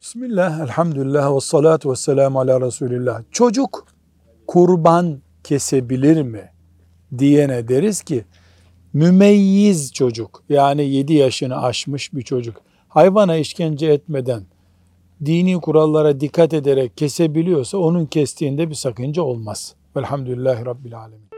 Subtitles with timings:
[0.00, 3.22] Bismillah, elhamdülillah ve salatu ve selamu ala Resulillah.
[3.30, 3.86] Çocuk
[4.46, 6.50] kurban kesebilir mi
[7.18, 8.24] diyene deriz ki
[8.92, 12.56] mümeyyiz çocuk yani 7 yaşını aşmış bir çocuk
[12.88, 14.42] hayvana işkence etmeden
[15.24, 19.74] dini kurallara dikkat ederek kesebiliyorsa onun kestiğinde bir sakınca olmaz.
[19.96, 21.28] Velhamdülillahi Rabbil Alemin.